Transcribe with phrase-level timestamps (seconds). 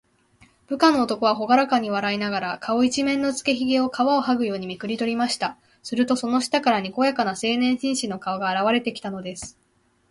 [0.65, 5.59] 部下の男は、ほがらかに笑いながら、顔いちめんのつけひげを、皮をはぐようにめくりとりました。
[5.83, 9.59] すると、その下から、にこやかな青年紳士の顔があらわれてきたのです。